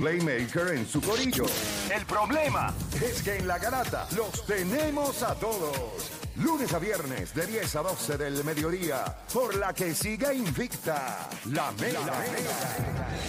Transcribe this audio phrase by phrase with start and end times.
[0.00, 1.44] un playmaker en su corillo.
[1.94, 6.10] El problema es que en la garata los tenemos a todos.
[6.36, 11.72] Lunes a viernes de 10 a 12 del mediodía, por la que siga invicta la
[11.72, 12.00] Mega.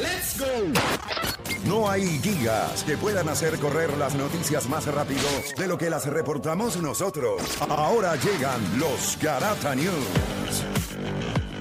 [0.00, 1.68] ¡Let's go!
[1.68, 5.28] No hay guías que puedan hacer correr las noticias más rápido
[5.58, 7.42] de lo que las reportamos nosotros.
[7.68, 10.73] Ahora llegan los Garata News.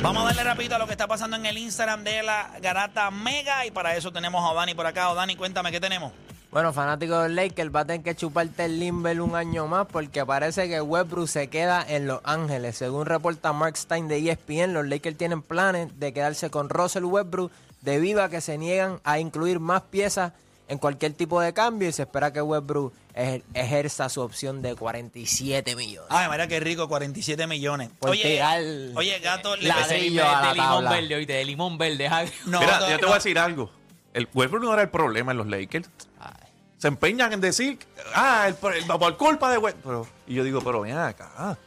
[0.00, 3.10] Vamos a darle rapidito a lo que está pasando en el Instagram de la Garata
[3.10, 5.10] Mega y para eso tenemos a Dani por acá.
[5.10, 6.12] O Dani, cuéntame, ¿qué tenemos?
[6.52, 10.24] Bueno, fanático del Lakers, va a tener que chuparte el Limber un año más porque
[10.24, 12.76] parece que Westbrook se queda en Los Ángeles.
[12.76, 17.50] Según reporta Mark Stein de ESPN, los Lakers tienen planes de quedarse con Russell Westbrook
[17.82, 20.32] debido a que se niegan a incluir más piezas
[20.68, 24.74] en cualquier tipo de cambio y se espera que Westbrook ej- ejerza su opción de
[24.74, 26.08] 47 millones.
[26.10, 27.90] Ay, mira qué rico, 47 millones.
[27.98, 28.40] Por Oye,
[28.94, 30.90] oye, gato, le ladrillo a la de limón tabla.
[30.90, 32.08] verde, oíste, de limón verde.
[32.46, 33.08] No, Mira, no, yo te no.
[33.08, 33.70] voy a decir algo.
[34.14, 35.88] El Westbrook no era el problema en los Lakers.
[36.78, 37.78] Se empeñan en decir,
[38.14, 40.06] ah, el, el- por culpa de Westbrook.
[40.28, 41.58] Y yo digo, pero ven acá.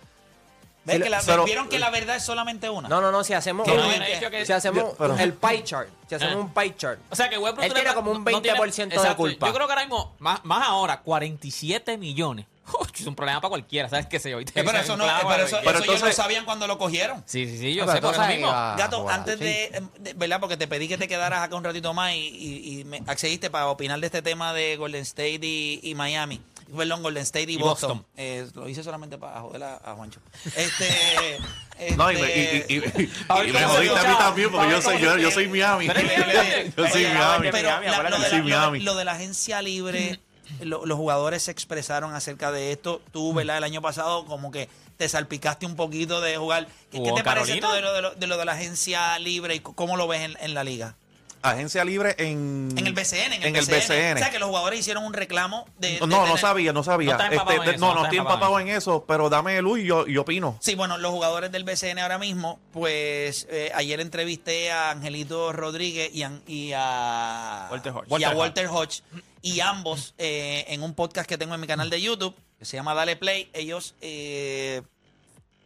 [0.84, 2.90] ¿Ves que la- Pero- ¿Vieron que la verdad es solamente una?
[2.90, 5.64] No, no, no, si hacemos, Que no, un- que- que- si hacemos pero- el pie
[5.64, 6.40] chart, si hacemos Ah.
[6.40, 7.00] un pie chart.
[7.10, 9.48] O sea que Westbrook Él tiene como un no tiene- 20% de Exacto, culpa.
[9.48, 12.46] Yo creo que ahora mismo, más, más ahora, 47 millones.
[12.96, 14.40] es un problema para cualquiera, ¿sabes qué sé yo?
[14.40, 17.22] Eh, pero Es eso, no, pero eso, eso ellos entonces- lo sabían cuando lo cogieron.
[17.26, 18.48] Sí, sí, sí, yo pero sé, por eso mismo.
[18.48, 19.44] Gato, antes sí.
[19.44, 20.40] de, de- ¿verdad?
[20.40, 23.50] Porque te pedí que te quedaras acá un ratito más y, y- y me accediste
[23.50, 26.42] para opinar de este tema de Golden State y, y Miami.
[26.76, 27.90] Perdón, Golden State y, Y Boston.
[28.00, 28.06] Boston.
[28.18, 30.20] Eh, lo hice solamente para joder a, a Juancho.
[30.56, 31.38] Este,
[31.98, 32.22] No, y, me-
[32.60, 35.18] este- y, y, y- y me se jodiste a mí también, porque yo soy, yo,
[35.18, 35.88] yo soy Miami.
[35.88, 36.02] Pero,
[36.78, 37.48] Yo soy Miami.
[37.52, 38.80] pero la- lo, de la, soy lo de- Miami.
[38.82, 40.20] lo de la agencia libre,
[40.62, 43.02] lo- los jugadores se expresaron acerca de esto.
[43.12, 43.58] Tú, ¿verdad?
[43.58, 46.68] El año pasado como que te salpicaste un poquito de jugar.
[46.68, 49.18] ¿Qué, qué ¿Jugó te parece esto de lo de, lo, de lo de la agencia
[49.18, 50.96] libre y cómo lo ves en, en la liga?
[51.44, 52.70] Agencia libre en...
[52.78, 53.78] En el BCN, en el, En el BCN.
[53.80, 54.16] BCN.
[54.16, 55.94] O sea, que los jugadores hicieron un reclamo de...
[55.94, 57.18] de No, no sabía, no sabía.
[57.18, 59.86] No Este, en de- eso, no, no estoy empapado en eso, pero dame luz y
[59.86, 60.58] yo, y opino.
[60.62, 66.12] Sí, bueno, los jugadores del BCN ahora mismo, pues eh, ayer entrevisté a Angelito Rodríguez
[66.14, 68.06] y a, y a Walter Hodge.
[68.20, 69.02] y a Walter Walter Hodge.
[69.42, 72.78] Y ambos, eh, en un podcast que tengo en mi canal de YouTube, que se
[72.78, 74.84] llama Dale Play, ellos, eh,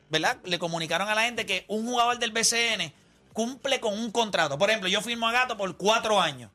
[0.10, 0.38] ¿verdad?
[0.46, 2.94] Le comunicaron a la gente que un jugador del BCN
[3.36, 4.58] cumple con un contrato.
[4.58, 6.50] Por ejemplo, yo firmo a Gato por cuatro años.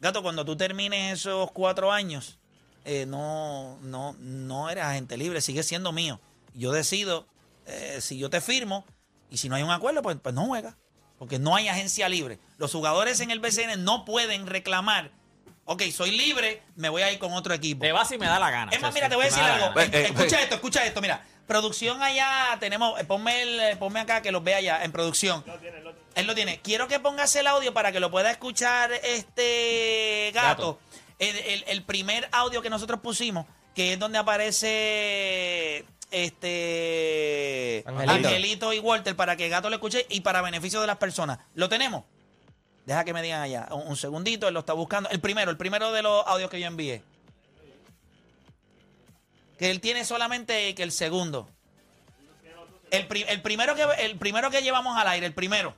[0.00, 2.38] Gato, cuando tú termines esos cuatro años,
[2.84, 6.20] eh, no, no, no eres agente libre, sigue siendo mío.
[6.54, 7.26] Yo decido
[7.66, 8.84] eh, si yo te firmo
[9.30, 10.76] y si no hay un acuerdo, pues, pues no juega.
[11.18, 12.38] Porque no hay agencia libre.
[12.58, 15.10] Los jugadores en el BCN no pueden reclamar,
[15.64, 17.80] ok, soy libre, me voy a ir con otro equipo.
[17.80, 18.72] Te vas si me da la gana.
[18.72, 19.80] Es más, mira, te voy a decir algo.
[19.80, 20.42] Eh, eh, escucha eh.
[20.44, 21.00] esto, escucha esto.
[21.00, 22.98] Mira, producción allá tenemos.
[23.00, 25.44] eh, Ponme, el, eh, ponme acá que los vea allá en producción.
[26.14, 26.60] Él lo tiene.
[26.60, 30.78] Quiero que pongas el audio para que lo pueda escuchar este gato.
[30.78, 30.78] Gato.
[31.18, 38.28] El, el- el primer audio que nosotros pusimos, que es donde aparece este Angelito.
[38.28, 41.38] Angelito y Walter para que gato lo escuche y para beneficio de las personas.
[41.54, 42.04] ¿Lo tenemos?
[42.86, 43.68] Deja que me digan allá.
[43.70, 45.08] Un, un segundito, él lo está buscando.
[45.10, 47.02] El primero, el primero de los audios que yo envié.
[49.62, 51.48] Que él tiene solamente que el segundo.
[52.90, 55.72] El, pri- el primero que, el primero que llevamos al aire, el primero.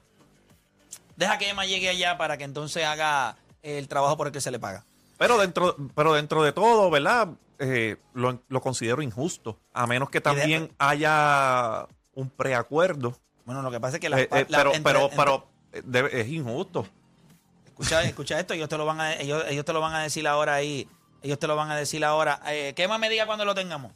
[1.17, 4.51] Deja que Emma llegue allá para que entonces haga el trabajo por el que se
[4.51, 4.87] le paga.
[5.19, 7.29] Pero dentro, pero dentro de todo, ¿verdad?
[7.59, 9.61] Eh, lo, lo considero injusto.
[9.75, 13.15] A menos que también haya un preacuerdo.
[13.45, 15.47] Bueno, lo que pasa es que la, Eh, eh, la- pero, entre- pero, entre- pero
[15.75, 16.89] eh, debe- es injusto.
[17.67, 20.27] escucha, escucha esto, ellos te lo van a, ellos, ellos te lo van a decir
[20.27, 20.89] ahora ahí.
[21.25, 22.39] Ellos te lo van a decir ahora.
[22.49, 23.91] Eh, que Emma me diga cuando lo tengamos.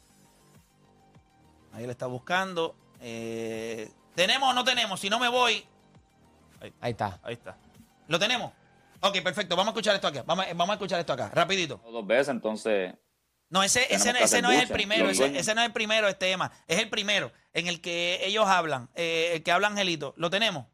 [1.73, 2.75] Ahí le está buscando.
[2.99, 4.99] Eh, ¿Tenemos o no tenemos?
[4.99, 5.63] Si no me voy,
[6.81, 7.19] Ahí está.
[7.23, 7.55] Ahí está.
[8.07, 8.51] ¿lo tenemos?
[9.01, 9.55] Ok, perfecto.
[9.55, 10.23] Vamos a escuchar esto acá.
[10.25, 11.79] Vamos, a- vamos a escuchar esto acá, rapidito.
[11.89, 12.95] dos veces, entonces
[13.49, 16.51] No, ese, ese, ese no es el primero, ese no es el primero, este tema.
[16.67, 20.15] Es el primero en el que ellos hablan, eh, el que habla Angelito.
[20.17, 20.65] ¿Lo tenemos?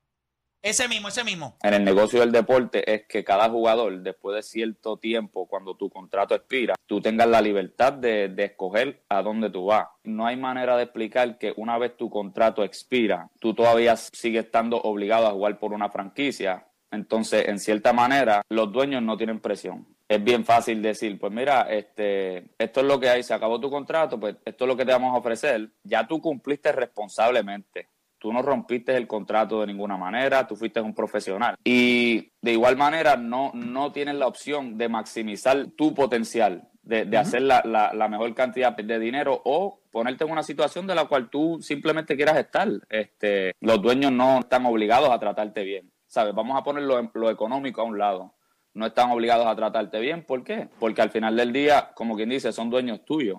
[0.65, 1.57] Ese mismo, ese mismo.
[1.61, 5.91] en el negocio del deporte es que cada jugador, después de cierto tiempo, cuando tu
[5.91, 9.89] contrato expira, tú tengas la libertad de, escoger a dónde tú vas.
[10.03, 14.81] No hay manera de explicar que una vez tu contrato expira, tú todavía sigues estando
[14.81, 16.65] obligado a jugar por una franquicia.
[16.89, 19.85] Entonces, en cierta manera, los dueños no tienen presión.
[20.09, 23.69] Es bien fácil decir, pues mira, este, esto es lo que hay, se acabó tu
[23.69, 25.69] contrato, pues esto es lo que te vamos a ofrecer.
[25.83, 27.89] Ya tú cumpliste responsablemente.
[28.25, 31.56] Tú no rompiste el contrato de ninguna manera, tú fuiste un profesional.
[31.63, 37.18] Y de igual manera no, no tienes la opción de maximizar tu potencial, de, de
[37.19, 41.06] hacer la, la- la mejor cantidad de dinero o ponerte en una situación de la
[41.06, 42.68] cual tú simplemente quieras estar.
[42.89, 45.92] Este, los dueños no están obligados a tratarte bien.
[46.07, 46.33] ¿Sabes?
[46.33, 48.33] Vamos a poner lo, lo económico a un lado.
[48.74, 50.24] no están obligados a tratarte bien.
[50.25, 50.68] ¿Por qué?
[50.80, 53.38] Porque al final del día, como quien dice, son dueños tuyos.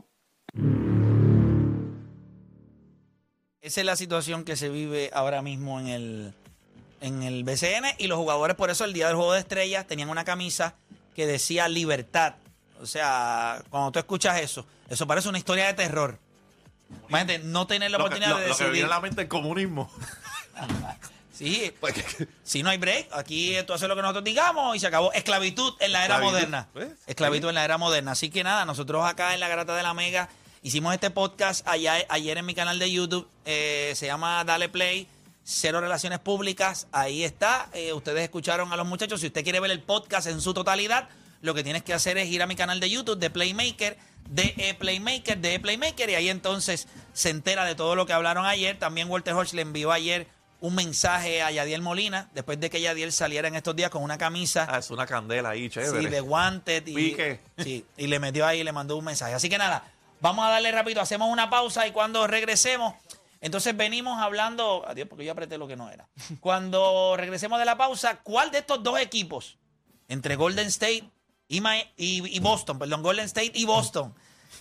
[3.66, 6.34] Esa es la situación que se vive ahora mismo en el,
[7.00, 10.08] en el BCN y los jugadores por eso el día del juego de estrellas tenían
[10.08, 10.74] una camisa
[11.16, 12.34] que decía libertad.
[12.80, 16.16] O sea, cuando tú escuchas eso, eso parece una historia de terror.
[17.08, 18.72] Imagínate, no tener la Lo que, oportunidad lo- de lo que decidir.
[18.72, 19.90] viene a la mente el comunismo.
[21.32, 21.70] Sí,
[22.44, 25.12] si no hay break, aquí tú haces lo que nosotros digamos y se acabó.
[25.12, 26.68] Esclavitud en la era Esclavitud, moderna.
[26.72, 28.12] pues, Esclavitud en la era moderna.
[28.12, 30.30] Así que nada, nosotros acá en la Garata de la Mega
[30.66, 33.28] hicimos este podcast allá, ayer en mi canal de YouTube.
[33.44, 35.06] eh, se llama Dale Play,
[35.44, 36.88] Cero Relaciones Públicas.
[36.90, 37.68] Ahí está.
[37.72, 39.20] Eh, ustedes escucharon a los muchachos.
[39.20, 41.08] Si usted quiere ver el podcast en su totalidad,
[41.40, 43.96] lo que tienes que hacer es ir a mi canal de YouTube de Playmaker,
[44.28, 48.12] de E Playmaker, de E Playmaker, y ahí entonces se entera de todo lo que
[48.12, 48.76] hablaron ayer.
[48.76, 50.26] También Walter Hodge le envió ayer
[50.58, 54.18] un mensaje a Yadiel Molina, después de que Yadiel saliera en estos días con una
[54.18, 56.00] camisa Ah, es una candela ahí, chévere.
[56.02, 56.86] sí, de Wanted.
[56.88, 57.40] Y, Pique.
[57.58, 59.34] Sí, y le metió ahí y le mandó un mensaje.
[59.34, 59.84] Así que nada,
[60.20, 62.94] vamos a darle rápido, hacemos una pausa y cuando regresemos,
[63.40, 66.08] entonces venimos hablando, adiós, porque yo apreté lo que no era.
[66.40, 69.58] Cuando regresemos de la pausa, ¿cuál de estos dos equipos,
[70.08, 71.04] entre Golden State
[71.48, 74.14] y, Ma- y- y Boston, perdón, Golden State y Boston,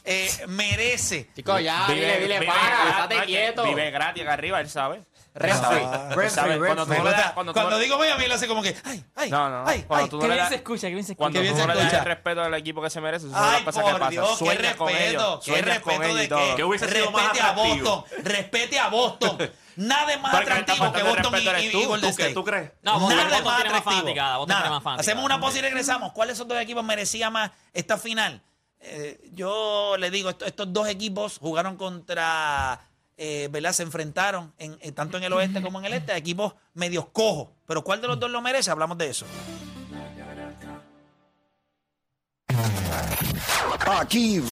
[0.04, 3.64] eh, merece Chicos, ya, dile, dile, para, gratis, quieto.
[3.64, 5.02] Vive gratis acá arriba, él sabe.
[5.38, 6.60] Cuando tú referee.
[6.98, 9.30] no le das- cuando, cuando tú no- digo Miami, lo hace como que, ay, ay,
[9.30, 9.70] No, no, no.
[9.70, 10.10] ay, Cuando ay.
[10.10, 11.24] tú Qué no le bien das- se escucha, qué bien se escucha.
[11.24, 12.00] Cuando Qué bien tú se no le das escucha.
[12.04, 14.12] el respeto al equipo que se merece, esas son Ay, cosas que por pasan.
[14.12, 16.40] Dios, qué Sueñas con respeto, ellos, qué sueñas con respeto ellos de y todo.
[16.40, 16.56] qué.
[16.56, 17.90] ¿Qué hubiese sido más respete a atractivo?
[17.92, 19.38] Boston, respete a Boston.
[19.76, 21.72] Nada es más Porque le está atractivo que faltando el Boston respeto y, eres y-
[21.74, 22.34] tú, y Golden ¿Tú, qué, State.
[22.34, 22.72] ¿Tú crees?
[22.82, 24.00] No, Boston- Nada es Boston más tiene más atractivo.
[24.02, 24.62] fanaticada, Boston Nada.
[24.62, 25.02] tiene más fanaticada.
[25.12, 26.12] Hacemos una pausa y regresamos.
[26.14, 28.42] ¿Cuáles de esos dos equipos merecía más esta final?
[28.80, 32.80] Eh, yo le digo, esto- estos dos equipos jugaron contra,
[33.18, 33.72] eh, ¿verdad?
[33.74, 37.50] Se enfrentaron en, en- tanto en el oeste como en el este, equipos medios cojos.
[37.68, 38.72] Pero ¿cuál de los dos lo merece?
[38.72, 39.26] Hablamos de eso.
[43.88, 44.40] Aquí